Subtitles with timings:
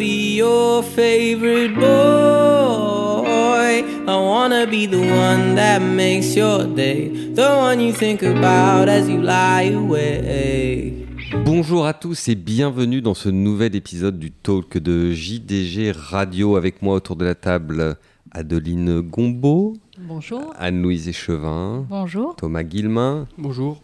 [0.00, 1.84] be your favorite boy.
[4.08, 9.10] I wanna be the one that makes your day, the one you think about as
[9.10, 11.06] you lie awake.
[11.44, 16.80] Bonjour à tous et bienvenue dans ce nouvel épisode du talk de JDG Radio avec
[16.80, 17.96] moi autour de la table
[18.30, 19.74] Adeline Gombeau.
[19.98, 20.54] Bonjour.
[20.58, 21.84] Anne-Louise Échevin.
[21.90, 22.36] Bonjour.
[22.36, 23.28] Thomas Guillemin.
[23.36, 23.82] Bonjour.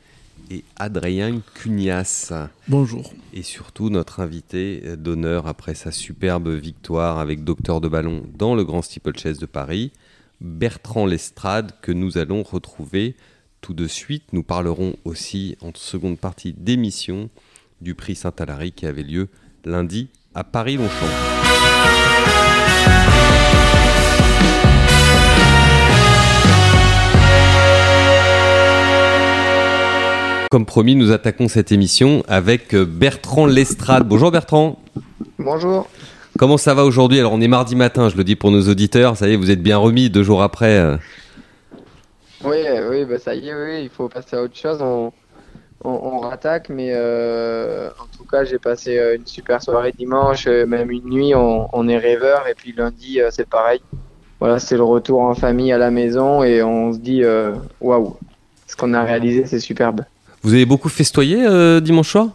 [0.51, 2.33] Et Adrien Cugnas.
[2.69, 3.13] Bonjour.
[3.35, 8.65] Et surtout notre invité d'honneur après sa superbe victoire avec Docteur de Ballon dans le
[8.65, 9.93] Grand Steeplechase de Paris,
[10.41, 13.17] Bertrand Lestrade, que nous allons retrouver
[13.61, 14.25] tout de suite.
[14.33, 17.29] Nous parlerons aussi en seconde partie d'émission
[17.81, 19.29] du prix Saint-Alary qui avait lieu
[19.65, 21.36] lundi à Paris-Longchamp.
[30.57, 34.09] Comme promis, nous attaquons cette émission avec Bertrand Lestrade.
[34.09, 34.79] Bonjour Bertrand.
[35.39, 35.87] Bonjour.
[36.39, 37.19] Comment ça va aujourd'hui?
[37.19, 39.19] Alors on est mardi matin, je le dis pour nos auditeurs.
[39.19, 40.79] Ça y est, vous êtes bien remis deux jours après.
[40.79, 40.97] euh.
[42.43, 42.57] Oui,
[42.89, 44.79] oui, bah ça y est, oui, il faut passer à autre chose.
[44.81, 45.13] On,
[45.85, 50.47] on, on rattaque, mais euh, en tout cas, j'ai passé euh, une super soirée dimanche,
[50.47, 53.83] euh, même une nuit, on, on est rêveur, et puis lundi, euh, c'est pareil.
[54.41, 58.17] Voilà, c'est le retour en famille à la maison, et on se dit, euh, waouh,
[58.67, 60.01] ce qu'on a réalisé, c'est superbe.
[60.47, 62.29] Vous avez beaucoup festoyé euh, dimanche soir?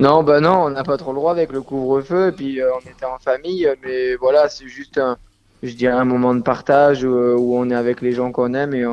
[0.00, 2.68] Non, bah non, on n'a pas trop le droit avec le couvre-feu, et puis euh,
[2.74, 5.16] on était en famille, euh, mais voilà, c'est juste un,
[5.62, 8.74] je dirais un moment de partage où, où on est avec les gens qu'on aime
[8.74, 8.84] et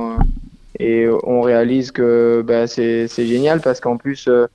[1.21, 4.47] on, réalise que bah, c'est génial parce qu'en plus, euh,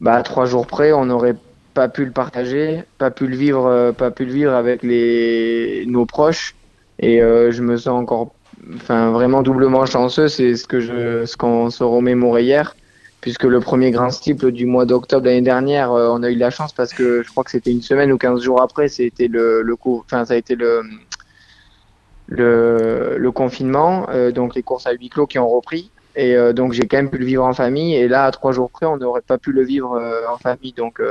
[0.00, 1.36] bah, trois jours près, on n'aurait
[1.74, 5.84] pas pu le partager, pas pu le vivre, euh, pas pu le vivre avec les
[5.86, 6.54] nos proches,
[6.98, 8.30] et euh, je me sens encore,
[8.74, 12.74] enfin vraiment doublement chanceux, c'est ce que je, ce qu'on se remémorait hier
[13.26, 16.40] puisque le premier grand steeple du mois d'octobre l'année dernière, euh, on a eu de
[16.40, 19.26] la chance parce que je crois que c'était une semaine ou 15 jours après, c'était
[19.26, 20.82] le, le coup, enfin ça a été le
[22.28, 25.90] le, confinement, euh, donc les courses à huis clos qui ont repris.
[26.14, 27.96] Et euh, donc j'ai quand même pu le vivre en famille.
[27.96, 30.00] Et là, à trois jours près, on n'aurait pas pu le vivre
[30.32, 30.72] en famille.
[30.72, 31.02] Donc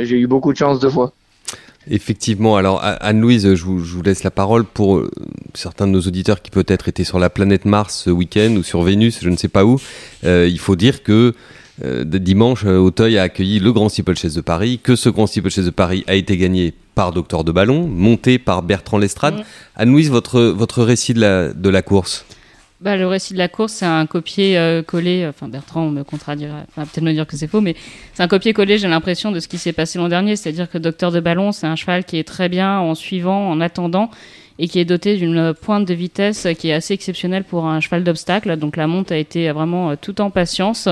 [0.00, 1.12] j'ai eu beaucoup de chance deux fois.
[1.90, 2.56] Effectivement.
[2.56, 5.10] Alors Anne-Louise, je vous, je vous laisse la parole pour euh,
[5.54, 8.82] certains de nos auditeurs qui peut-être étaient sur la planète Mars ce week-end ou sur
[8.82, 9.80] Vénus, je ne sais pas où.
[10.24, 11.34] Euh, il faut dire que
[11.84, 15.64] euh, dimanche, euh, Auteuil a accueilli le Grand Steeplechase de Paris, que ce Grand Steeplechase
[15.64, 19.38] de Paris a été gagné par Docteur de Ballon, monté par Bertrand Lestrade.
[19.38, 19.44] Mm.
[19.76, 22.24] Anne-Louise, votre, votre récit de la, de la course?
[22.82, 25.28] Bah, le récit de la course, c'est un copier-coller.
[25.28, 27.76] Enfin, Bertrand me contredira, enfin, peut-être me dire que c'est faux, mais
[28.12, 30.34] c'est un copier-coller, j'ai l'impression, de ce qui s'est passé l'an dernier.
[30.34, 33.60] C'est-à-dire que Docteur de Ballon, c'est un cheval qui est très bien en suivant, en
[33.60, 34.10] attendant,
[34.58, 38.02] et qui est doté d'une pointe de vitesse qui est assez exceptionnelle pour un cheval
[38.02, 38.56] d'obstacle.
[38.56, 40.88] Donc la monte a été vraiment euh, tout en patience.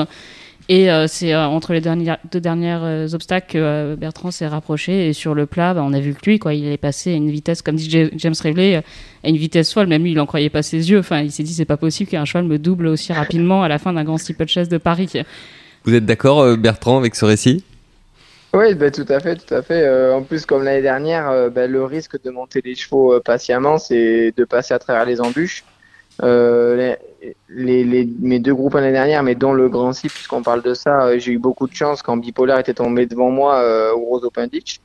[0.73, 4.47] Et euh, c'est euh, entre les dernières, deux dernières euh, obstacles que euh, Bertrand s'est
[4.47, 5.09] rapproché.
[5.09, 7.17] Et sur le plat, bah, on a vu que lui, quoi, il est passé à
[7.17, 8.81] une vitesse, comme dit J- James Rivley, euh,
[9.25, 9.89] à une vitesse folle.
[9.89, 11.01] Même lui, il en croyait pas ses yeux.
[11.01, 13.81] Enfin, il s'est dit, c'est pas possible qu'un cheval me double aussi rapidement à la
[13.81, 15.11] fin d'un grand steeplechase de Paris.
[15.83, 17.65] Vous êtes d'accord, euh, Bertrand, avec ce récit?
[18.55, 19.83] Oui, bah, tout à fait, tout à fait.
[19.83, 23.21] Euh, en plus, comme l'année dernière, euh, bah, le risque de monter les chevaux euh,
[23.21, 25.65] patiemment, c'est de passer à travers les embûches.
[26.23, 30.43] Euh, les, les, les- mes deux groupes l'année dernière, mais dont le Grand Six, puisqu'on
[30.43, 33.61] parle de ça, euh, j'ai eu beaucoup de chance quand Bipolaire était tombé devant moi
[33.61, 34.81] euh, au Rose Open Ditch.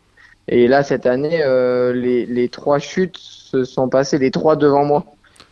[0.48, 1.40] Et là, cette année,
[1.96, 5.04] les, les trois chutes se sont passées, les trois devant moi.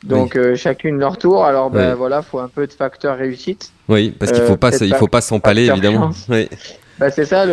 [0.03, 1.45] Donc, euh, chacune leur tour.
[1.45, 3.71] Alors, ben voilà, faut un peu de facteur réussite.
[3.89, 6.11] Oui, parce qu'il Euh, faut pas, il faut pas s'empaler, évidemment.
[6.29, 6.47] Oui.
[6.99, 7.45] Bah c'est ça,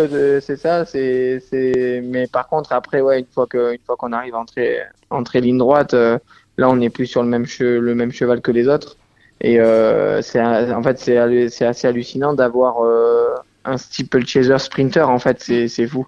[0.42, 2.02] c'est ça, c'est, c'est.
[2.04, 5.40] Mais par contre, après, ouais, une fois que, une fois qu'on arrive à entrer, entrer
[5.40, 6.18] ligne droite, euh,
[6.60, 8.96] là, on n'est plus sur le même che- le même cheval que les autres.
[9.40, 13.34] Et euh, c'est, en fait, c'est, assez hallucinant d'avoir euh,
[13.64, 15.08] un steeplechaser sprinter.
[15.08, 16.06] En fait, c'est, c'est fou.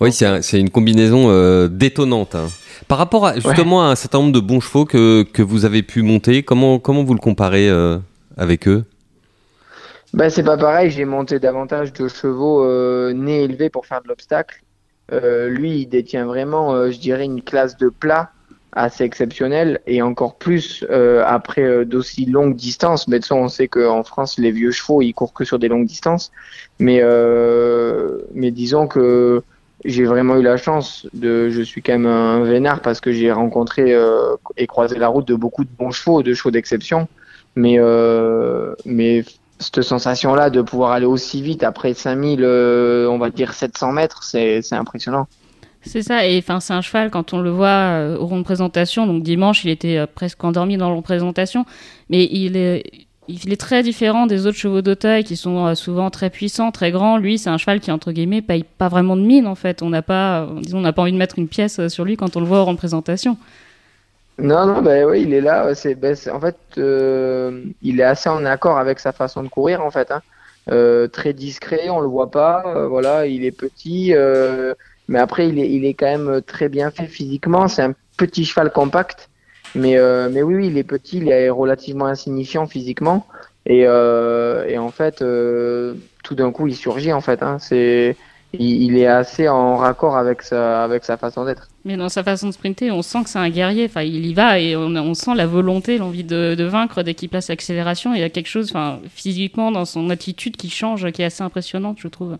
[0.00, 2.36] Oui, c'est un- c'est une combinaison euh, détonnante.
[2.36, 2.46] hein.
[2.86, 5.82] Par rapport à, justement à un certain nombre de bons chevaux que, que vous avez
[5.82, 7.98] pu monter, comment, comment vous le comparez euh,
[8.36, 8.84] avec eux?
[10.14, 10.90] Bah c'est pas pareil.
[10.90, 14.62] J'ai monté davantage de chevaux euh, nés élevés pour faire de l'obstacle.
[15.12, 18.30] Lui, il détient vraiment, je dirais, une classe de plat
[18.72, 23.08] assez exceptionnelle et encore plus euh, après euh, d'aussi longues distances.
[23.08, 25.68] Mais de toute on sait qu'en France, les vieux chevaux, ils courent que sur des
[25.68, 26.30] longues distances.
[26.78, 29.42] Mais euh, mais disons que
[29.84, 33.32] j'ai vraiment eu la chance de, je suis quand même un vénard parce que j'ai
[33.32, 33.96] rencontré
[34.58, 37.08] et croisé la route de beaucoup de bons chevaux, de chevaux d'exception.
[37.56, 37.78] Mais
[38.84, 39.24] mais
[39.60, 44.22] cette sensation-là de pouvoir aller aussi vite après 5000, euh, on va dire 700 mètres,
[44.24, 45.28] c'est impressionnant.
[45.82, 48.44] C'est ça, et enfin c'est un cheval quand on le voit euh, au rond de
[48.44, 49.06] présentation.
[49.06, 51.64] Donc dimanche, il était euh, presque endormi dans le rond de présentation,
[52.10, 52.84] mais il est
[53.28, 56.72] il est très différent des autres chevaux de taille qui sont euh, souvent très puissants,
[56.72, 57.16] très grands.
[57.16, 59.82] Lui, c'est un cheval qui, entre guillemets, paye pas vraiment de mine, en fait.
[59.82, 62.36] On n'a pas, disons, on n'a pas envie de mettre une pièce sur lui quand
[62.36, 63.36] on le voit en représentation.
[64.38, 65.72] Non, non, bah oui, il est là.
[65.76, 69.92] C'est, bah, en fait, il est assez en accord avec sa façon de courir, en
[69.92, 70.10] fait.
[70.10, 70.22] Hein.
[71.12, 72.88] Très discret, on le voit pas.
[72.88, 74.12] Voilà, il est petit,
[75.10, 77.68] mais après, il est, il est quand même très bien fait physiquement.
[77.68, 79.28] C'est un petit cheval compact,
[79.74, 79.98] mais,
[80.30, 83.26] mais oui, il est petit, il est relativement insignifiant physiquement,
[83.66, 85.22] et, et en fait,
[86.22, 87.42] tout d'un coup, il surgit, en fait.
[87.42, 87.58] Hein.
[87.58, 88.16] C'est
[88.52, 91.68] il, est assez en raccord avec sa, avec sa façon d'être.
[91.84, 93.84] Mais dans sa façon de sprinter, on sent que c'est un guerrier.
[93.84, 97.28] Enfin, il y va et on, sent la volonté, l'envie de, de, vaincre dès qu'il
[97.28, 98.12] place l'accélération.
[98.14, 101.42] Il y a quelque chose, enfin, physiquement, dans son attitude qui change, qui est assez
[101.42, 102.36] impressionnante, je trouve.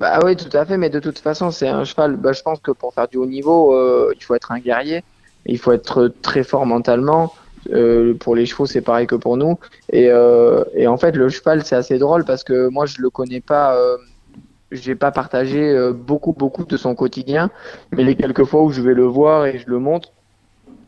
[0.00, 0.78] Bah oui, tout à fait.
[0.78, 2.16] Mais de toute façon, c'est un cheval.
[2.16, 5.04] Bah, je pense que pour faire du haut niveau, euh, il faut être un guerrier.
[5.46, 7.32] Il faut être très fort mentalement.
[7.72, 9.58] Euh, pour les chevaux, c'est pareil que pour nous.
[9.92, 13.10] Et, euh, et en fait, le cheval, c'est assez drôle parce que moi, je le
[13.10, 13.76] connais pas
[14.72, 17.50] j'ai pas partagé euh, beaucoup beaucoup de son quotidien,
[17.92, 20.10] mais les quelques fois où je vais le voir et je le montre,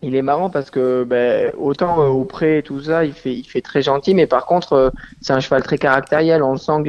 [0.02, 3.44] il est marrant parce que ben, autant euh, auprès et tout ça, il fait il
[3.44, 6.82] fait très gentil, mais par contre euh, c'est un cheval très caractériel, on le sent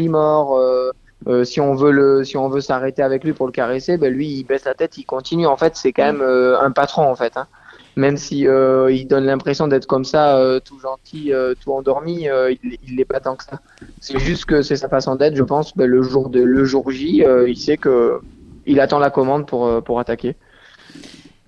[1.24, 1.46] glimore.
[1.46, 4.28] si on veut le si on veut s'arrêter avec lui pour le caresser, ben lui
[4.28, 5.48] il baisse la tête, il continue.
[5.48, 7.38] En fait, c'est quand même un patron en fait.
[7.38, 7.48] Hein
[7.96, 12.28] même si euh, il donne l'impression d'être comme ça, euh, tout gentil, euh, tout endormi,
[12.84, 13.60] il n'est pas tant que ça.
[14.00, 15.76] C'est juste que c'est sa façon d'être, je pense.
[15.76, 18.20] Ben, le jour de le jour J, il sait que
[18.66, 20.36] il attend la commande pour pour attaquer.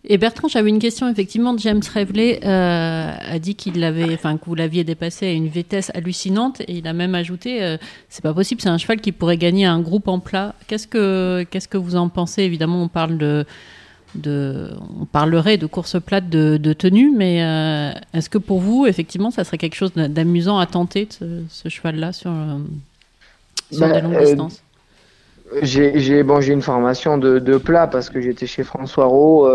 [0.07, 1.09] Et Bertrand, j'avais une question.
[1.09, 5.91] Effectivement, James Reveley a dit qu'il l'avait, enfin que vous l'aviez dépassé à une vitesse
[5.93, 7.77] hallucinante, et il a même ajouté,
[8.09, 10.53] c'est pas possible, c'est un cheval qui pourrait gagner un groupe en plat.
[10.67, 12.43] Qu'est-ce que qu'est-ce que vous en pensez?
[12.43, 13.45] Évidemment, on parle de
[14.99, 19.43] on parlerait de course plate de, tenue, mais euh, est-ce que pour vous, effectivement, ça
[19.43, 22.57] serait quelque chose d'amusant à tenter, ce, cheval-là, sur, euh,
[23.71, 24.61] sur bah, des longues euh, distances?
[25.61, 29.45] J'ai bon, une formation de, plat parce que j'étais chez François Rowe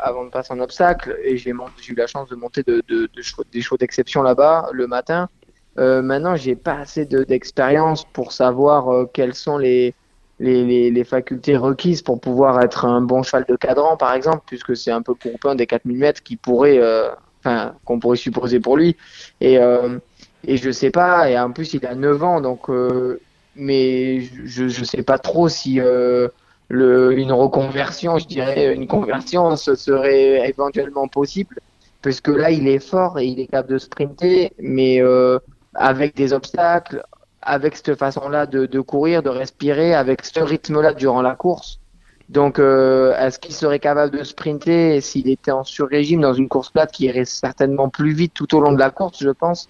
[0.00, 3.76] avant de passer en obstacle et j'ai eu la chance de monter de, des chevaux
[3.78, 5.28] d'exception là-bas le matin.
[5.76, 9.94] maintenant, j'ai pas assez d'expérience pour savoir quels sont les,
[10.40, 14.76] les, les, facultés requises pour pouvoir être un bon cheval de cadran, par exemple, puisque
[14.76, 17.10] c'est un peu pour des 4000 mètres qui pourrait, euh,
[17.40, 18.96] enfin, qu'on pourrait supposer pour lui.
[19.40, 19.98] Et, euh,
[20.44, 23.20] et je sais pas, et en plus il a 9 ans, donc, euh,
[23.58, 26.28] mais je, je sais pas trop si euh,
[26.68, 31.58] le, une reconversion, je dirais, une conversion, serait éventuellement possible,
[32.00, 35.38] puisque là il est fort et il est capable de sprinter, mais euh,
[35.74, 37.02] avec des obstacles,
[37.42, 41.80] avec cette façon-là de, de, courir, de respirer, avec ce rythme-là durant la course.
[42.28, 46.70] Donc, euh, est-ce qu'il serait capable de sprinter s'il était en sur-régime dans une course
[46.70, 49.68] plate qui irait certainement plus vite tout au long de la course, je pense?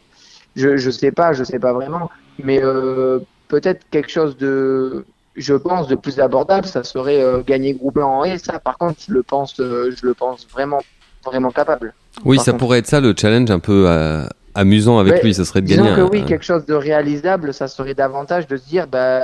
[0.57, 2.11] Je ne sais pas, je sais pas vraiment.
[2.43, 2.61] Mais
[3.49, 5.05] peut-être quelque chose de,
[5.37, 9.01] je pense, de plus abordable, ça serait euh, gagner groupe en et ça, par contre,
[9.07, 10.81] je le pense, euh, je le pense vraiment,
[11.25, 11.95] vraiment capable.
[12.25, 13.89] Oui, ça pourrait être ça le challenge un peu
[14.55, 15.95] amusant avec lui, ça serait de gagner.
[15.95, 19.21] que oui, quelque chose de réalisable, ça serait davantage de se dire, bah,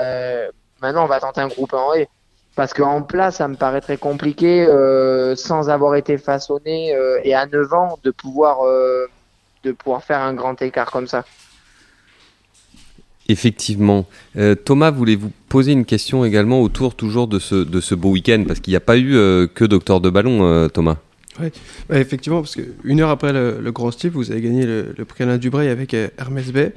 [0.80, 2.08] maintenant on va tenter un groupe en haie.
[2.54, 7.34] Parce qu'en place, ça me paraît très compliqué, euh, sans avoir été façonné euh, et
[7.34, 9.06] à 9 ans, de pouvoir, euh,
[9.64, 11.24] de pouvoir faire un grand écart comme ça.
[13.28, 14.06] Effectivement.
[14.64, 18.44] Thomas, voulez-vous poser une question également autour toujours de ce, de ce beau week-end?
[18.46, 19.12] Parce qu'il n'y a pas eu
[19.54, 20.98] que Docteur de Ballon, Thomas.
[21.40, 21.48] Oui,
[21.88, 25.38] bah, effectivement, parce qu'une heure après le, Grand Steve, vous avez gagné le, prix Alain
[25.38, 26.72] Dubreuil avec euh, Hermès Bay.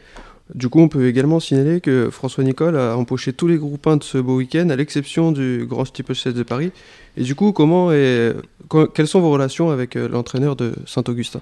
[0.56, 3.98] Du coup, on peut également signaler que François Nicole a empoché tous les groupes 1
[3.98, 6.72] de ce beau week-end, à l'exception du Grand Steeple 16 de Paris.
[7.18, 8.32] Et du coup, comment et,
[8.96, 11.42] quelles sont vos relations avec euh, l'entraîneur de Saint-Augustin?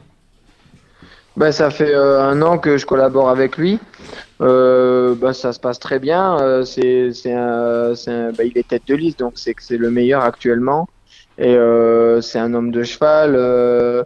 [1.38, 3.80] Bah, ça fait euh, un an que je collabore avec lui.
[4.39, 6.63] bah, ça se passe très bien.
[6.65, 9.92] c'est, c'est un, un bah, il est tête de liste, donc c'est que c'est le
[9.92, 10.88] meilleur actuellement.
[11.38, 13.36] Et euh, c'est un homme de cheval.
[13.36, 14.04] Euh,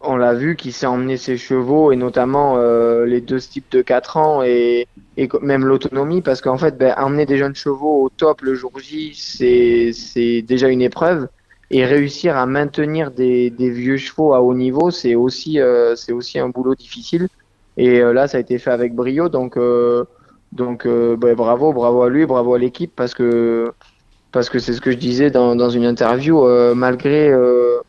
[0.00, 3.82] on l'a vu qui s'est emmené ses chevaux et notamment euh, les deux types de
[3.82, 8.08] 4 ans et, et même l'autonomie parce qu'en fait ben, emmener des jeunes chevaux au
[8.08, 11.28] top le jour J c'est déjà une épreuve
[11.72, 16.38] et réussir à maintenir des, vieux chevaux à haut niveau c'est aussi euh, c'est aussi
[16.38, 17.28] un boulot difficile.
[17.76, 19.28] Et euh, là ça a été fait avec brio.
[19.28, 19.58] Donc
[20.52, 22.92] donc ben, bravo bravo à lui bravo à l'équipe.
[22.94, 23.72] Parce que
[24.32, 27.80] parce que c'est ce que je disais dans, une interview, euh, malgré euh,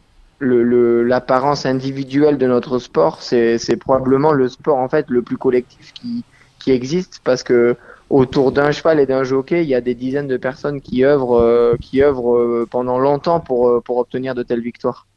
[0.41, 6.25] l'apparence individuelle de notre sport, c'est probablement le sport en fait le plus collectif qui,
[6.59, 7.21] qui existe.
[7.23, 7.77] Parce que
[8.13, 11.39] autour d'un cheval et d'un jockey, il y a des dizaines de personnes qui œuvrent,
[11.39, 15.07] euh, qui œuvrent pendant longtemps pour, pour obtenir de telles victoires.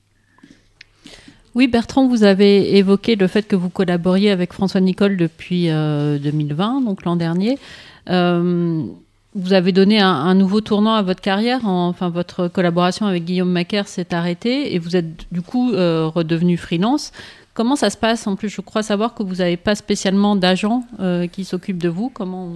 [1.55, 6.83] Oui, Bertrand, vous avez évoqué le fait que vous collaboriez avec François Nicole depuis 2020,
[6.83, 7.59] donc l'an dernier.
[8.07, 13.89] vous avez donné un, nouveau tournant à votre carrière, enfin votre collaboration avec Guillaume Macaire
[13.89, 17.11] s'est arrêtée et vous êtes du coup redevenu freelance.
[17.57, 18.27] Comment ça se passe?
[18.27, 21.89] En plus, je crois savoir que vous n'avez pas spécialement d'agent euh, qui s'occupe de
[21.89, 22.11] vous.
[22.11, 22.53] Comment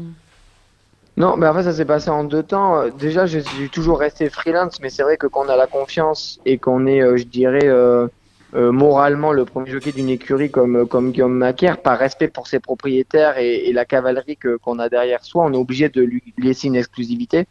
[1.17, 2.89] Non, mais en fait, ça s'est passé en deux temps.
[2.99, 6.59] Déjà, je toujours resté freelance, mais c'est vrai que quand on a la confiance et
[6.59, 8.09] qu'on est, euh, je dirais, euh,
[8.55, 13.39] moralement le premier jockey d'une écurie comme, comme Guillaume Macaire, par respect pour ses propriétaires
[13.39, 17.47] et, la cavalerie qu'on a derrière soi, on est obligé de lui laisser une exclusivité.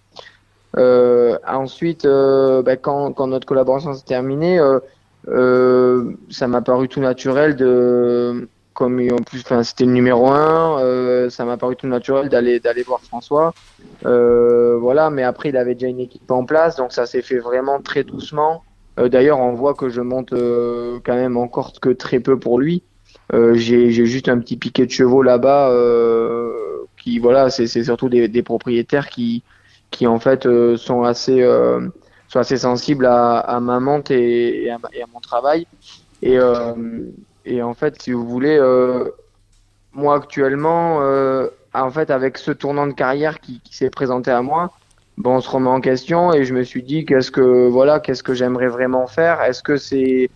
[0.75, 4.60] ensuite, ben, quand, quand, notre collaboration s'est terminée,
[5.28, 8.48] euh, ça m'a paru tout naturel de
[8.79, 12.81] comme en plus c'était le numéro un euh, ça m'a paru tout naturel d'aller d'aller
[12.81, 13.53] voir François.
[14.05, 17.39] Euh, voilà mais après il avait déjà une équipe en place donc ça s'est fait
[17.39, 18.63] vraiment très doucement.
[18.98, 22.81] Euh, d'ailleurs on voit que je monte quand même encore que très peu pour lui.
[23.33, 25.71] J'ai juste un petit piquet de chevaux là-bas
[26.98, 29.43] qui voilà c'est surtout des, propriétaires qui
[29.91, 31.43] qui en fait sont assez
[32.29, 35.67] sont assez sensibles à, ma monte et, à, et, à, mon travail.
[36.21, 36.38] Et,
[37.46, 39.10] et en fait, si vous voulez, euh,
[39.93, 44.72] moi actuellement, euh, en fait, avec ce tournant de carrière qui, s'est présenté à moi,
[45.17, 48.24] bon, on se remet en question et je me suis dit qu'est-ce que voilà, qu'est-ce
[48.24, 49.41] que j'aimerais vraiment faire?
[49.41, 50.29] Est-ce que c'est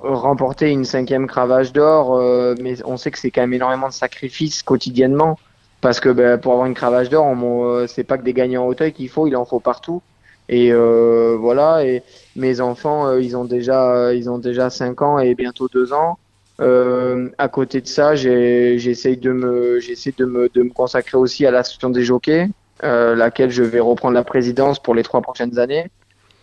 [0.00, 3.92] remporter une cinquième cravache d'or euh, Mais on sait que c'est quand même énormément de
[3.92, 5.38] sacrifices quotidiennement
[5.80, 8.66] parce que ben, pour avoir une cravache d'or, euh, c'est pas que des gagnants en
[8.66, 10.02] hauteuil qu'il faut, il en faut partout.
[10.48, 11.84] Et euh, voilà.
[11.84, 12.02] Et
[12.36, 16.18] mes enfants, euh, ils ont déjà, ils ont déjà 5 ans et bientôt 2 ans.
[16.60, 21.46] Euh, à côté de ça, j'essaie de me, j'essaie de me, de me consacrer aussi
[21.46, 22.48] à l'association des jockeys,
[22.82, 25.88] euh, laquelle je vais reprendre la présidence pour les trois prochaines années.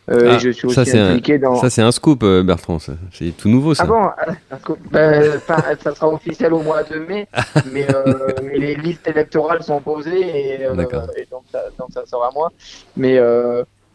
[0.07, 1.55] Euh, ah, et je suis aussi ça, impliqué un, dans.
[1.55, 2.77] Ça, c'est un scoop, euh, Bertrand.
[3.11, 3.85] C'est tout nouveau, ça.
[3.85, 5.39] Ah bon ben,
[5.83, 7.27] Ça sera officiel au mois de mai,
[7.71, 10.67] mais, euh, mais les listes électorales sont posées et, et
[11.31, 12.51] donc, ça, donc ça sera moi.
[12.95, 13.19] Mais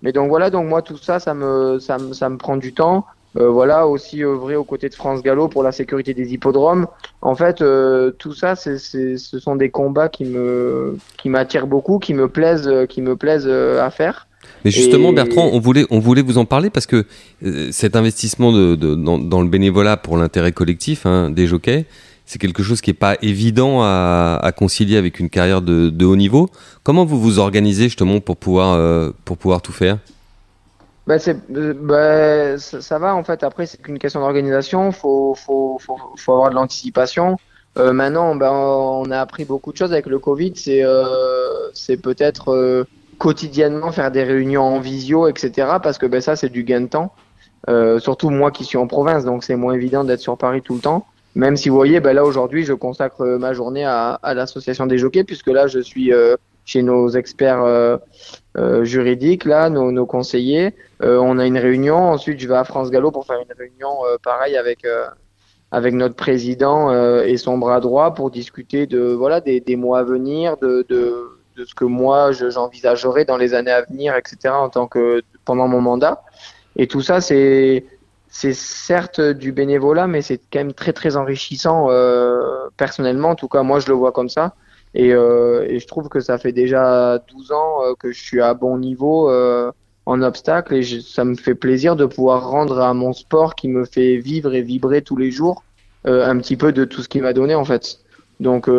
[0.02, 2.72] mais donc voilà, donc moi tout ça, ça me, ça me, ça me prend du
[2.72, 3.06] temps.
[3.36, 6.88] Euh, voilà, aussi œuvrer aux côtés de France Gallo pour la sécurité des hippodromes.
[7.22, 11.68] En fait, euh, tout ça, c'est, c'est, ce sont des combats qui me, qui m'attirent
[11.68, 14.26] beaucoup, qui me plaisent, qui me plaisent euh, à faire.
[14.64, 17.04] Mais justement, Bertrand, on voulait, on voulait vous en parler parce que
[17.44, 21.86] euh, cet investissement de, de dans, dans, le bénévolat pour l'intérêt collectif hein, des jockeys,
[22.30, 26.48] c'est quelque chose qui n'est pas évident à, concilier avec une carrière de, haut niveau.
[26.84, 29.98] Comment vous vous organisez justement pour pouvoir, euh, pour pouvoir tout faire?
[31.08, 31.16] Bah,
[31.48, 33.42] bah, ça, va en fait.
[33.42, 34.92] Après, c'est qu'une question d'organisation.
[34.92, 37.36] Faut, faut, faut, faut, avoir de l'anticipation.
[37.76, 40.52] Euh, maintenant, ben, on a appris beaucoup de choses avec le Covid.
[40.54, 42.84] C'est euh, peut-être euh,
[43.18, 45.66] quotidiennement faire des réunions en visio, etc.
[45.82, 47.12] Parce que ben, ça, c'est du gain de temps.
[47.98, 50.80] Surtout moi qui suis en province, donc c'est moins évident d'être sur Paris tout le
[50.80, 51.06] temps.
[51.34, 54.98] Même si vous voyez, ben là aujourd'hui, je consacre euh, ma journée à, l'association des
[54.98, 57.98] jockeys, puisque là, je suis euh, chez nos experts euh,
[58.84, 60.74] juridiques, là, nos, conseillers.
[61.00, 61.96] On a une réunion.
[61.96, 64.86] Ensuite, je vais à France Gallo pour faire une réunion pareil avec
[65.72, 70.02] avec notre président et son bras droit pour discuter de voilà des, des mois à
[70.02, 74.52] venir, de, de, de ce que moi j'envisagerais dans les années à venir, etc.
[74.52, 76.22] En tant que pendant mon mandat.
[76.76, 77.84] Et tout ça, c'est
[78.30, 83.30] c'est certes du bénévolat, mais c'est quand même très très enrichissant euh, personnellement.
[83.30, 84.54] En tout cas, moi je le vois comme ça.
[84.94, 88.40] Et, euh, et je trouve que ça fait déjà 12 ans euh, que je suis
[88.40, 89.70] à bon niveau euh,
[90.06, 93.68] en obstacle et je, ça me fait plaisir de pouvoir rendre à mon sport qui
[93.68, 95.62] me fait vivre et vibrer tous les jours
[96.06, 98.00] euh, un petit peu de tout ce qu'il m'a donné en fait.
[98.40, 98.70] Donc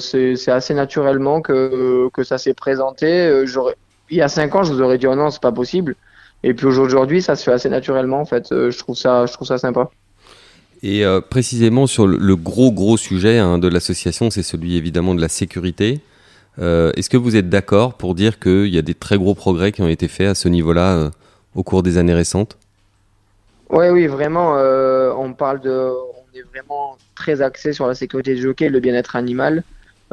[0.00, 3.44] c'est assez naturellement que, que ça s'est présenté.
[4.10, 5.94] il y a 5 ans, je vous aurais dit oh non, c'est pas possible.
[6.46, 8.52] Et puis aujourd'hui, ça se fait assez naturellement en fait.
[8.52, 9.90] Euh, je trouve ça, je trouve ça sympa.
[10.82, 15.20] Et euh, précisément sur le, gros gros sujet hein, de l'association, c'est celui évidemment de
[15.22, 16.00] la sécurité.
[16.58, 19.72] Euh, Est-ce que vous êtes d'accord pour dire qu'il y a des très gros progrès
[19.72, 21.10] qui ont été faits à ce niveau-là euh,
[21.54, 22.58] au cours des années récentes?
[23.70, 24.52] Oui, oui, vraiment.
[25.18, 29.16] On parle de, on est vraiment très axé sur la sécurité du jockey, le bien-être
[29.16, 29.64] animal.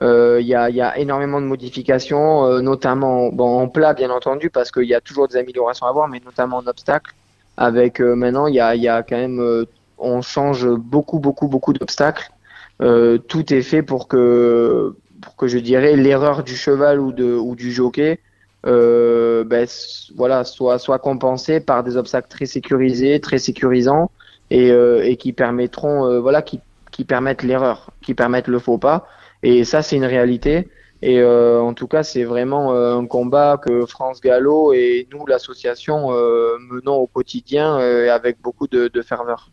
[0.02, 4.50] Il euh, y, a, y, a, énormément de modifications, euh, notamment en plat bien entendu,
[4.50, 7.14] parce qu'il y a toujours des améliorations à voir, mais notamment en obstacle.
[7.56, 9.66] Avec euh, maintenant, il y a, quand même,
[10.00, 12.32] on change beaucoup, beaucoup, beaucoup d'obstacles.
[12.80, 17.56] tout est fait pour que, pour que je dirais l'erreur du cheval ou, de, ou
[17.56, 18.20] du jockey
[18.64, 19.68] ben,
[20.16, 24.10] voilà, soit, soit compensée par des obstacles très sécurisés, très sécurisants
[24.50, 29.06] et, et qui permettront, voilà, qui, qui permettent l'erreur, qui permettent le faux pas.
[29.44, 30.68] Et ça, c'est une réalité.
[31.02, 35.26] Et euh, en tout cas, c'est vraiment euh, un combat que France Gallo et nous,
[35.26, 39.50] l'association, euh, menons au quotidien avec beaucoup de, de, ferveur.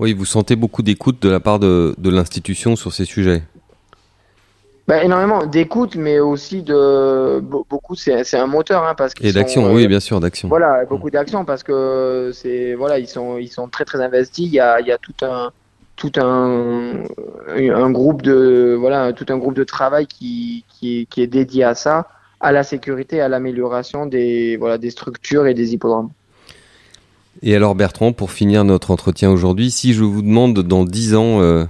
[0.00, 3.42] Oui, vous sentez beaucoup d'écoute de la part de, de l'institution sur ces sujets.
[4.88, 7.96] Bah, énormément d'écoute, mais aussi de beaucoup.
[7.96, 10.48] C'est un moteur, hein, parce et d'action, oui, bien sûr, d'action.
[10.48, 14.46] Voilà, beaucoup d'action parce que c'est voilà, ils sont ils sont très très investis.
[14.46, 15.50] Il y a il y a tout un
[15.96, 17.04] tout un
[17.58, 21.74] un groupe de voilà tout un groupe de travail qui qui, qui est dédié à
[21.74, 22.08] ça,
[22.40, 26.10] à la sécurité, à l'amélioration des voilà des structures et des hippodromes.
[27.42, 31.40] Et alors Bertrand, pour finir notre entretien aujourd'hui, si je vous demande dans dix ans,
[31.40, 31.64] euh,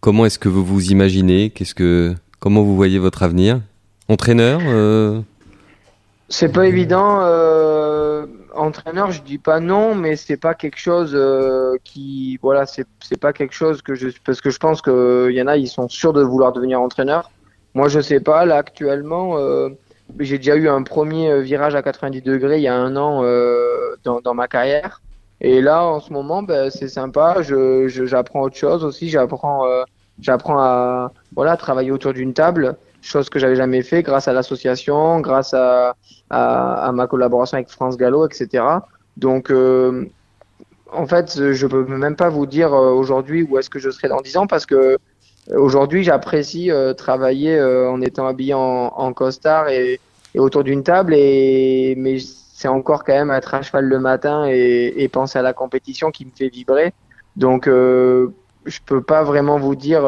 [0.00, 1.50] comment est-ce que vous vous imaginez?
[1.50, 3.60] Qu'est-ce que Comment vous voyez votre avenir?
[4.08, 5.20] Entraîneur euh...
[6.28, 7.20] C'est pas évident.
[7.22, 12.86] Euh, entraîneur, je dis pas non, mais c'est pas quelque chose euh, qui, voilà, c'est
[13.20, 15.88] pas quelque chose que je, parce que je pense qu'il y en a, ils sont
[15.88, 17.30] sûrs de vouloir devenir entraîneur.
[17.74, 18.44] Moi, je sais pas.
[18.44, 19.68] Là, actuellement, euh,
[20.18, 23.22] j'ai déjà eu un premier virage à 90 degrés il y a un an
[24.04, 25.02] dans, ma carrière.
[25.40, 27.42] Et là, en ce moment, ben, c'est sympa.
[27.42, 29.10] Je, j'apprends autre chose aussi.
[29.10, 29.66] J'apprends
[30.20, 35.20] J'apprends à voilà travailler autour d'une table, chose que j'avais jamais fait grâce à l'association,
[35.20, 35.94] grâce à,
[36.30, 38.64] ma collaboration avec France Gallo, etc.
[39.16, 40.06] Donc euh,
[40.92, 44.08] en fait, je peux même pas vous dire euh, aujourd'hui où est-ce que je serai
[44.08, 44.96] dans 10 ans parce que euh,
[45.54, 50.00] aujourd'hui j'apprécie travailler en étant habillé en, costard et,
[50.36, 54.92] autour d'une table et mais c'est encore quand même être à cheval le matin et,
[54.96, 56.92] et, penser à la compétition qui me fait vibrer.
[57.36, 60.02] Donc je peux pas vraiment vous dire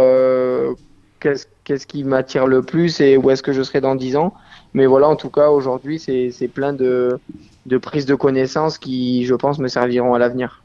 [1.20, 4.32] qu'est-ce qu'est-ce qui m'attire le plus et où est-ce que je serai dans 10 ans.
[4.72, 7.20] Mais voilà, en tout cas, aujourd'hui, c'est plein de,
[7.66, 10.62] de prises de connaissances qui, je pense, me serviront à l'avenir.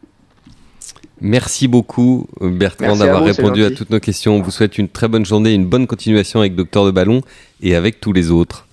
[1.19, 4.37] Merci beaucoup Bertrand d'avoir répondu à toutes nos questions.
[4.37, 7.21] On vous souhaite une très bonne journée, une bonne continuation avec Docteur de Ballon
[7.61, 8.65] et avec tous les autres.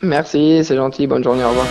[0.00, 1.06] Merci, c'est gentil.
[1.06, 1.66] Bonne journée, au revoir.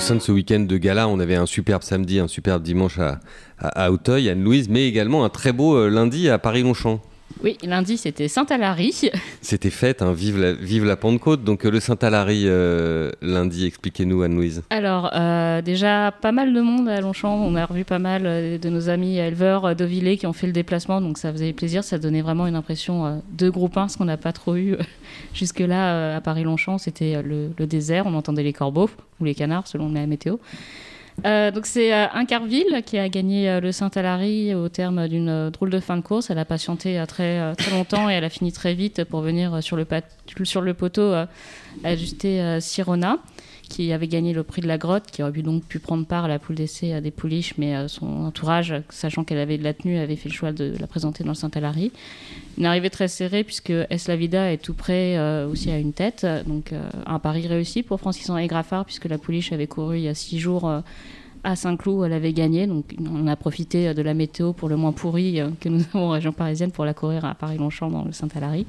[0.00, 2.98] Au sein de ce week-end de gala, on avait un superbe samedi, un superbe dimanche
[2.98, 3.20] à,
[3.58, 7.02] à, Auteuil, Anne-Louise, mais également un très beau euh, lundi à Paris-Longchamp.
[7.42, 9.10] Oui, lundi c'était Saint-Alary.
[9.40, 11.42] C'était fête, hein, vive, la, vive la Pentecôte.
[11.42, 14.62] Donc euh, le Saint-Alary euh, lundi, expliquez-nous Anne-Louise.
[14.70, 18.68] Alors euh, déjà pas mal de monde à Longchamp, on a revu pas mal de
[18.68, 22.22] nos amis éleveurs d'Ovillé qui ont fait le déplacement, donc ça faisait plaisir, ça donnait
[22.22, 24.76] vraiment une impression de groupe 1, ce qu'on n'a pas trop eu
[25.34, 28.90] jusque-là à Paris-Longchamp, c'était le, le, désert, on entendait les corbeaux
[29.20, 30.36] ou les canards selon la météo.
[31.26, 35.70] Euh, donc c'est euh, Incarville qui a gagné euh, le Saint-Alary au terme d'une drôle
[35.70, 36.30] de fin de course.
[36.30, 40.74] Elle a patienté très, longtemps et elle a fini très vite pour venir sur le
[40.74, 41.14] poteau
[41.84, 43.18] ajuster Sirona
[43.70, 46.26] qui avait gagné le prix de la grotte, qui aurait pu donc pu prendre part
[46.26, 49.96] à la poule d'essai des pouliches, mais son entourage, sachant qu'elle avait de la tenue,
[49.96, 51.90] avait fait le choix de la présenter dans le Saint-Alary.
[52.58, 56.74] Une arrivée très serrée puisque Eslavida est tout près aussi à une tête, donc
[57.06, 60.38] un pari réussi pour Francis-Henri Graffard puisque la pouliche avait couru il y a six
[60.38, 60.70] jours
[61.44, 62.66] à Saint-Cloud, elle avait gagné.
[62.66, 66.08] Donc, on a profité de la météo pour le moins pourri euh, que nous avons
[66.08, 68.66] en région parisienne pour la courir à Paris-Longchamp dans le Saint-Alary.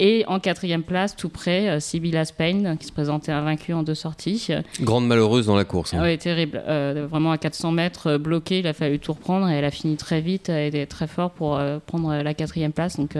[0.00, 3.96] Et en quatrième place, tout près, euh, Sibylla Spain, qui se présentait invaincue en deux
[3.96, 4.48] sorties.
[4.80, 5.92] Grande malheureuse dans la course.
[5.92, 6.02] Hein.
[6.02, 6.62] Oui, terrible.
[6.68, 9.72] Euh, vraiment à 400 mètres, euh, bloquée, il a fallu tout reprendre et elle a
[9.72, 10.50] fini très vite.
[10.50, 12.96] Elle était très fort pour prendre la quatrième place.
[12.96, 13.16] Donc,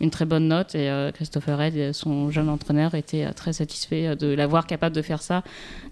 [0.00, 0.74] une très bonne note.
[0.74, 5.42] Et Christopher Red, son jeune entraîneur, était très satisfait de l'avoir capable de faire ça.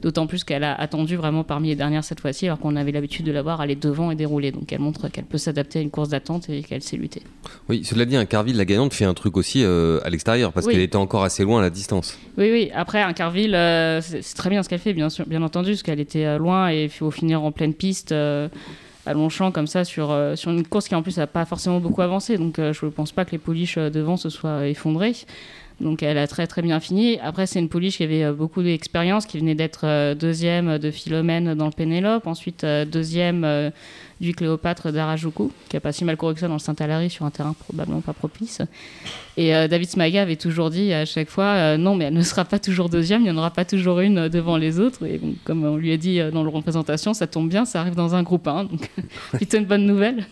[0.03, 3.27] D'autant plus qu'elle a attendu vraiment parmi les dernières cette fois-ci, alors qu'on avait l'habitude
[3.27, 4.53] de la voir aller devant et dérouler.
[4.53, 7.23] Donc, elle montre qu'elle peut s'adapter à une course d'attente et qu'elle sait lutter.
[7.69, 9.64] Oui, cela dit, un Carville, la gagnante, fait un truc aussi
[10.24, 12.18] parce qu'elle était encore assez loin à la distance.
[12.38, 12.70] Oui, oui.
[12.74, 15.83] Après, un Carville, euh, c'est très bien ce qu'elle fait, bien, sûr, bien entendu, parce
[15.83, 18.12] qu'elle était euh, loin et il faut finir en pleine piste.
[18.12, 18.48] Euh,
[19.06, 22.02] à Longchamp comme ça sur, sur une course qui en plus n'a pas forcément beaucoup
[22.02, 25.14] avancé donc je ne pense pas que les pouliches devant se soient effondrées
[25.80, 27.18] donc elle a très très bien fini.
[27.20, 31.64] Après c'est une pouliche qui avait beaucoup d'expérience, qui venait d'être deuxième de Philomène dans
[31.64, 33.72] le Pénélope, ensuite deuxième
[34.20, 37.24] du Cléopâtre d'Arajuku, qui a pas si mal couru que ça dans le Saint-Alary sur
[37.24, 38.61] un terrain probablement pas propice.
[39.37, 42.22] Et euh, David Smaga avait toujours dit à chaque fois euh, non, mais elle ne
[42.22, 45.06] sera pas toujours deuxième, il n'y en aura pas toujours une devant les autres.
[45.06, 47.94] Et comme on lui a dit euh, dans le représentation, ça tombe bien, ça arrive
[47.94, 48.90] dans un groupe 1, donc
[49.54, 50.26] une bonne nouvelle.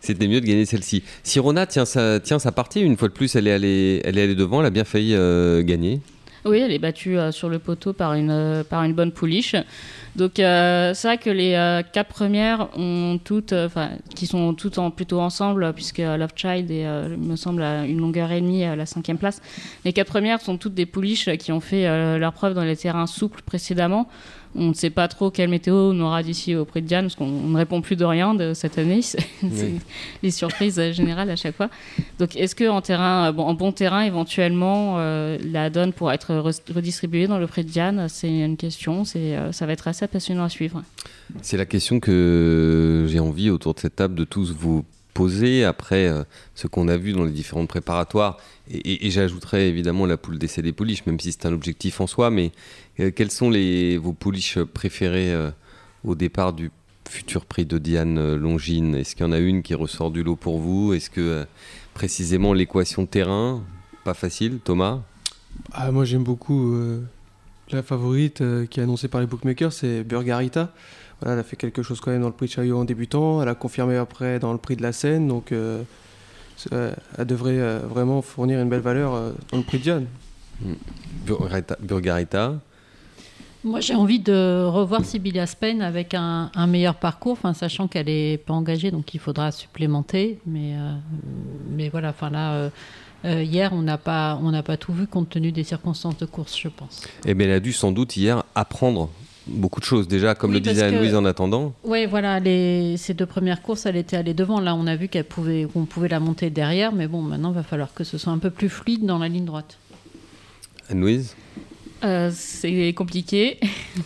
[0.00, 1.02] C'était mieux de gagner celle-ci.
[1.22, 4.66] Sirona tient sa, tient sa partie, une fois de plus, elle est allée devant, elle
[4.66, 5.14] a bien failli
[5.64, 6.00] gagner.
[6.44, 9.56] Oui, elle est battue sur le poteau par une, par une bonne pouliche.
[10.16, 14.54] Donc euh, c'est vrai que les euh, quatre premières ont toutes, euh, enfin, qui sont
[14.54, 18.64] toutes en, plutôt ensemble, puisque Love Child est, me semble, à une longueur et demie
[18.64, 19.42] à la cinquième place.
[19.84, 23.06] Les quatre premières sont toutes des pouliches qui ont fait leur preuve dans les terrains
[23.06, 24.08] souples précédemment.
[24.56, 27.16] On ne sait pas trop quelle météo on aura d'ici au prix de Diane, parce
[27.16, 29.02] qu'on ne répond plus de rien de cette année.
[29.02, 29.80] C'est Oui.
[30.22, 31.68] les surprises euh, générales à chaque fois.
[32.18, 36.14] Donc, est-ce que en terrain, euh, bon, en bon terrain, éventuellement, euh, la donne pourra
[36.14, 39.04] être re- redistribuée dans le prix de Diane C'est une question.
[39.04, 40.82] C'est, euh, ça va être assez passionnant à suivre.
[41.42, 44.84] C'est la question que j'ai envie autour de cette table de tous vous
[45.14, 46.24] poser après euh,
[46.54, 48.36] ce qu'on a vu dans les différentes préparatoires.
[48.70, 52.06] Et, et- j'ajouterais évidemment la poule d'essai des pouliches, même si c'est un objectif en
[52.06, 52.30] soi.
[52.30, 52.50] Mais
[53.00, 55.50] euh, quelles sont les, vos pouliches préférées euh,
[56.02, 56.70] au départ du
[57.08, 58.96] futur prix de Diane euh, Longines?
[58.96, 60.92] Est-ce qu'il y en a une qui ressort du lot pour vous?
[60.92, 61.46] Est-ce que
[61.94, 63.62] précisément l'équation terrain,
[64.04, 65.00] pas facile, Thomas?
[65.72, 66.76] Ah, moi j'aime beaucoup
[67.70, 70.72] la favorite qui est annoncée par les bookmakers, c'est Burgarita.
[71.24, 73.40] Voilà, elle a fait quelque chose quand même dans le prix de Chaillot en débutant.
[73.40, 75.82] Elle a confirmé après dans le prix de la Seine, donc euh,
[76.72, 80.06] euh, elle devrait euh, vraiment fournir une belle valeur euh, dans le prix de Diane.
[81.24, 82.60] Burgarita, Burgarita
[83.64, 88.06] Moi, j'ai envie de revoir Sibylla Spain avec un, un meilleur parcours, enfin, sachant qu'elle
[88.06, 90.40] n'est pas engagée, donc il faudra supplémenter.
[90.46, 90.94] Mais, euh,
[91.70, 92.70] mais voilà, enfin là, euh,
[93.24, 96.26] euh, hier, on n'a pas, on n'a pas tout vu compte tenu des circonstances de
[96.26, 97.08] course, je pense.
[97.24, 99.08] Eh bien, elle a dû sans doute hier apprendre
[99.46, 100.08] beaucoup de choses.
[100.08, 101.74] Déjà, comme Oui, le disait Anne-Louise en attendant.
[101.84, 104.60] Oui, voilà, les, ces deux premières courses, elle était allée devant.
[104.60, 107.54] Là, on a vu qu'elle pouvait, qu'on pouvait la monter derrière, mais bon, maintenant, il
[107.56, 109.78] va falloir que ce soit un peu plus fluide dans la ligne droite.
[110.90, 111.34] Anne-Louise?
[112.02, 113.58] Euh, c'est compliqué.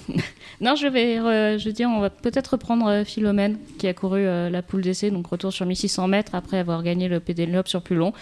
[0.60, 4.20] non, je vais, re- je dire, on va peut-être reprendre euh, Philomène qui a couru
[4.20, 7.82] euh, la poule d'essai, donc retour sur 1600 mètres après avoir gagné le Pédélope sur
[7.82, 8.12] plus long.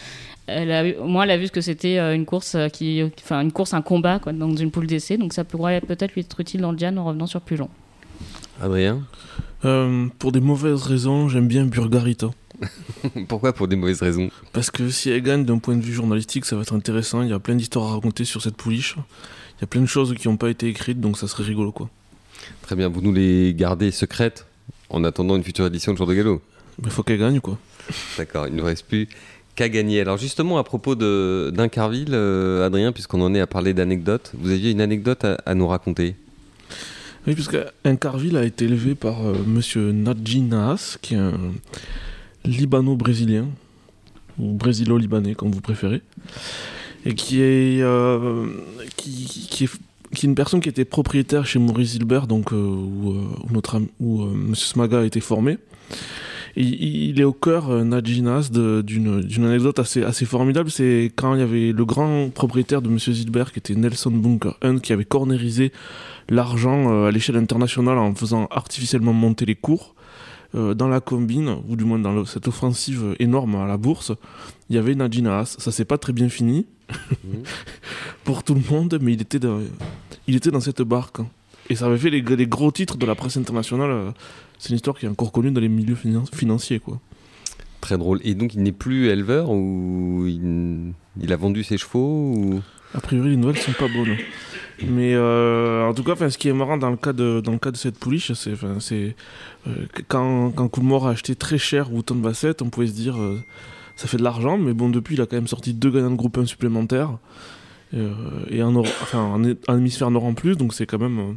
[0.47, 3.51] Elle a, au moins, elle a vu ce que c'était une course qui, enfin, une
[3.53, 6.61] course, un combat quoi, dans une poule d'essai, donc ça pourrait peut-être lui être utile
[6.61, 7.69] dans le Diane en revenant sur plus long.
[8.63, 9.03] Adrien?
[9.65, 12.31] Euh, pour des mauvaises raisons, j'aime bien Burgarita.
[13.29, 14.31] Pourquoi pour des mauvaises raisons?
[14.53, 17.23] Parce que si elle gagne d'un point de vue journalistique, ça va être intéressant.
[17.23, 18.97] Il y a plein d'histoires à raconter sur cette pouliche.
[19.59, 21.73] Il y a plein de choses qui n'ont pas été écrites, donc ça serait rigolo
[21.73, 21.89] quoi.
[22.63, 24.47] Très bien, vous nous les gardez secrètes
[24.91, 26.43] en attendant une future édition de Jour de Galop.
[26.83, 27.59] Mais faut qu'elle gagne quoi.
[28.19, 29.09] D'accord, il ne nous reste plus
[29.55, 30.01] qu'à gagner.
[30.01, 34.71] Alors justement, à propos d'Incarville, euh, Adrien, puisqu'on en est à parler d'anecdotes, vous aviez
[34.71, 36.15] une anecdote à, à nous raconter
[37.27, 41.33] Oui, parce qu'un Carville a été élevé par euh, monsieur Nadji Nahas, qui est un
[42.45, 43.47] libano-brésilien,
[44.39, 46.03] ou brésilo-libanais, comme vous préférez,
[47.07, 48.47] et qui est, euh,
[48.97, 53.23] qui, qui est, une personne qui était propriétaire chez Maurice Hilbert, donc, euh, où, euh,
[53.49, 55.59] où notre où monsieur Smaga a été formé.
[56.59, 60.71] Il est au cœur, de- d'une anecdote assez, assez formidable.
[60.71, 64.57] C'est quand il y avait le grand propriétaire de monsieur Hilbert, qui était Nelson Bunker
[64.63, 65.71] Hunt, qui avait cornérisé
[66.31, 69.95] l'argent à l'échelle internationale en faisant artificiellement monter les cours.
[70.55, 74.13] Dans la combine, ou du moins dans cette offensive énorme à la bourse,
[74.71, 75.57] il y avait Nadine Haas.
[75.59, 76.65] Ça s'est pas très bien fini
[78.25, 79.61] pour tout le monde, mais il était dans,
[80.27, 81.21] il était dans cette barque.
[81.21, 81.29] hein.
[81.69, 84.13] Et ça avait fait les, les gros titres de la presse internationale.
[84.59, 86.79] C'est une histoire qui est encore connue dans les milieux finan- financiers.
[86.79, 87.01] Quoi.
[87.81, 88.21] Très drôle.
[88.25, 92.61] Et donc, il n'est plus éleveur ou il, il a vendu ses chevaux ou...
[92.95, 94.17] A priori, les nouvelles sont pas bonnes.
[94.87, 97.59] Mais euh, en tout cas, ce qui est marrant dans le cas de, dans le
[97.59, 98.55] cas de cette pouliche, c'est
[99.67, 99.71] euh,
[100.07, 103.43] quand, quand Coolmore a acheté très cher Wooton Bassett, on pouvait se dire euh,
[103.97, 106.17] ça fait de l'argent, mais bon, depuis, il a quand même sorti deux gagnants de
[106.17, 107.19] groupe 1 supplémentaires.
[107.95, 108.13] Euh,
[108.51, 111.19] et un, Nor- enfin, un, hé- un hémisphère nord en plus, donc c'est quand même.
[111.19, 111.33] euh,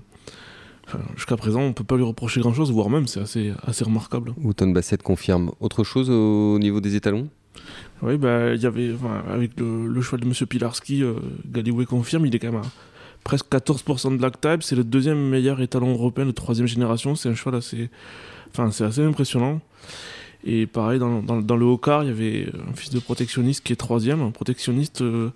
[0.87, 3.83] enfin, Jusqu'à présent, on peut pas lui reprocher grand chose, voire même c'est assez, assez
[3.83, 4.33] remarquable.
[4.41, 5.51] Wooton Bassett confirme.
[5.59, 7.29] Autre chose au niveau des étalons?
[8.01, 11.13] Oui, bah, il y avait, enfin, avec le, le cheval de Monsieur Pilarski, euh,
[11.87, 12.65] confirme, il est quand même à
[13.23, 14.63] presque 14% de black type.
[14.63, 17.15] C'est le deuxième meilleur étalon européen de troisième génération.
[17.15, 17.89] C'est un cheval assez,
[18.51, 19.61] enfin, c'est assez impressionnant.
[20.45, 23.75] Et pareil, dans, le haut quart, il y avait un fils de protectionniste qui est
[23.75, 25.31] troisième, un protectionniste euh,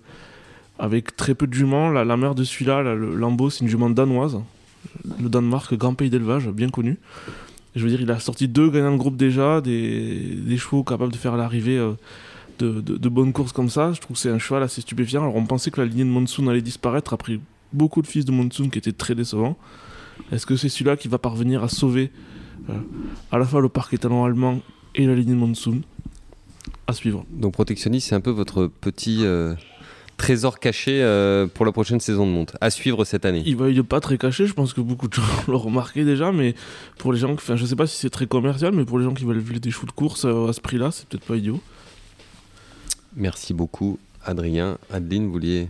[0.78, 1.90] avec très peu de juments.
[1.90, 4.40] La, la mère de celui-là, là, le Lambeau, c'est une jument danoise.
[5.20, 6.98] Le Danemark, grand pays d'élevage, bien connu.
[7.74, 11.16] Je veux dire, il a sorti deux gagnants de groupe déjà, des, chevaux capables de
[11.16, 11.92] faire l'arrivée euh,
[12.58, 13.92] de bonnes courses comme ça.
[13.92, 15.22] Je trouve que c'est un cheval assez stupéfiant.
[15.22, 17.40] Alors on pensait que la lignée de Monsoon allait disparaître après
[17.74, 19.58] beaucoup de fils de Monsoon qui étaient très décevants.
[20.32, 22.10] Est-ce que c'est celui-là qui va parvenir à sauver
[22.70, 22.78] euh,
[23.30, 24.60] à la fois le parc étalon allemand
[24.94, 25.80] et la lignée de Monsoon
[26.86, 27.24] À suivre.
[27.30, 29.54] Donc, protectionniste, c'est un peu votre petit euh,
[30.16, 32.56] trésor caché euh, pour la prochaine saison de monte.
[32.60, 33.42] À suivre cette année.
[33.46, 36.32] Il va il pas très caché, je pense que beaucoup de gens l'ont remarqué déjà,
[36.32, 36.54] mais
[36.98, 39.14] pour les gens, enfin je sais pas si c'est très commercial, mais pour les gens
[39.14, 41.60] qui veulent vivre des chevaux de course euh, à ce prix-là, c'est peut-être pas idiot.
[43.16, 44.78] Merci beaucoup, Adrien.
[44.92, 45.68] Adeline, vous vouliez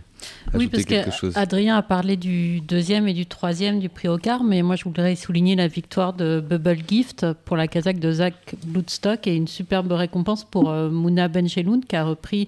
[0.53, 1.35] Oui, parce quelque chose?
[1.35, 4.83] Adrien a parlé du deuxième et du troisième du prix au quart, mais moi je
[4.85, 9.47] voudrais souligner la victoire de Bubble Gift pour la casaque de Zach Bloodstock et une
[9.47, 12.47] superbe récompense pour euh, Mouna Bencheloun qui a repris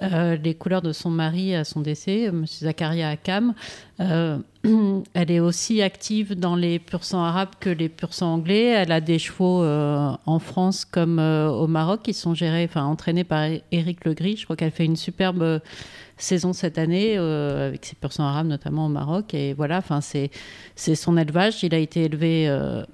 [0.00, 2.46] euh, les couleurs de son mari à son décès, M.
[2.46, 3.54] Zakaria Akam.
[4.00, 4.38] Euh,
[5.14, 8.64] elle est aussi active dans les pur sang arabes que les pur sang anglais.
[8.64, 12.84] Elle a des chevaux euh, en France comme euh, au Maroc qui sont gérés, enfin
[12.84, 14.38] entraînés par Éric Legris.
[14.38, 15.60] Je crois qu'elle fait une superbe
[16.22, 19.34] saison cette année euh, avec ses pur sang arabes notamment au Maroc.
[19.34, 20.30] Et voilà, enfin c'est
[20.76, 21.62] c'est son élevage.
[21.62, 22.48] Il a été élevé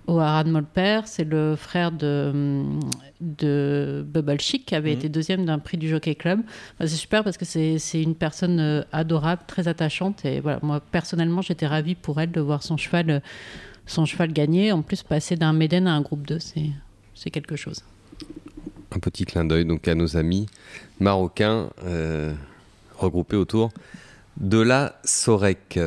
[0.06, 1.00] au Haras de Molper.
[1.06, 2.64] C'est le frère de
[3.20, 4.98] de Bubble Chic qui avait Mhm.
[4.98, 6.40] été deuxième d'un prix du Jockey Club.
[6.74, 10.24] Enfin, c'est super parce que c'est c'est une personne euh, adorable, très attachante.
[10.24, 13.20] Et voilà, moi personnellement, j'étais ravie pour elle de voir son cheval, euh,
[13.86, 14.70] son cheval gagner.
[14.72, 16.70] En plus, passer d'un Méden à un groupe 2, c'est
[17.14, 17.82] c'est quelque chose.
[18.94, 20.46] Un petit clin d'œil donc à nos amis
[21.00, 22.32] marocains euh,
[22.98, 23.70] regroupés autour
[24.38, 25.80] de la Sorek.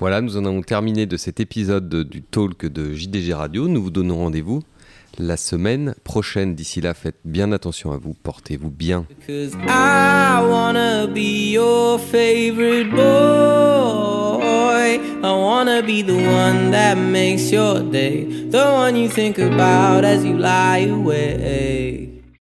[0.00, 3.68] Voilà, nous en avons terminé de cet épisode de- du talk de JDG Radio.
[3.68, 4.62] Nous vous donnons rendez-vous
[5.18, 6.54] la semaine prochaine.
[6.54, 9.04] D'ici là, faites bien attention à vous, portez-vous bien.
[9.26, 12.98] Cause I wanna be your favorite boy.
[15.20, 18.24] I wanna be the one that makes your day.
[18.52, 22.17] The one you think about as you lie awake.